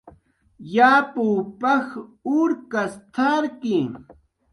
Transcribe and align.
"Yapw 0.75 1.27
paj 1.59 1.85
urkas 2.37 2.93
t""arki" 3.13 3.77